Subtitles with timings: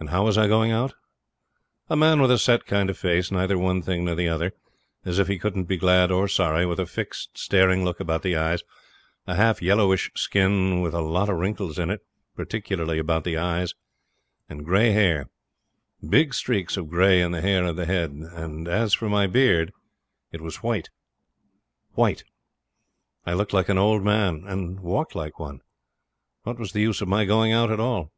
[0.00, 0.94] And how was I going out?
[1.88, 4.52] A man with a set kind of face, neither one thing nor the other,
[5.04, 8.36] as if he couldn't be glad or sorry, with a fixed staring look about the
[8.36, 8.62] eyes,
[9.26, 12.06] a half yellowish skin, with a lot of wrinkles in it,
[12.36, 13.74] particularly about the eyes,
[14.48, 15.28] and gray hair.
[16.08, 19.72] Big streaks of gray in the hair of the head, and as for my beard
[20.30, 20.90] it was white
[21.94, 22.22] white.
[23.26, 25.60] I looked like an old man, and walked like one.
[26.44, 28.12] What was the use of my going out at all?